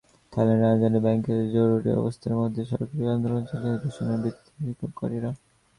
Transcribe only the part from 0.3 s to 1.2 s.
থাইল্যান্ডের রাজধানী